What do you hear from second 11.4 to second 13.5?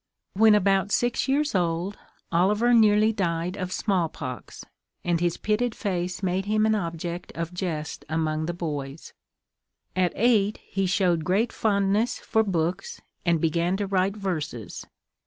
fondness for books, and